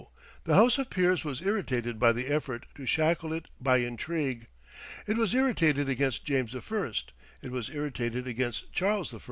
The 0.45 0.55
House 0.55 0.79
of 0.79 0.89
Peers 0.89 1.23
was 1.23 1.43
irritated 1.43 1.99
by 1.99 2.11
the 2.11 2.25
effort 2.25 2.65
to 2.73 2.87
shackle 2.87 3.31
it 3.33 3.49
by 3.59 3.77
intrigue. 3.77 4.47
It 5.05 5.15
was 5.15 5.35
irritated 5.35 5.89
against 5.89 6.25
James 6.25 6.55
I., 6.55 6.61
it 7.43 7.51
was 7.51 7.69
irritated 7.69 8.25
against 8.25 8.73
Charles 8.73 9.13
I. 9.13 9.19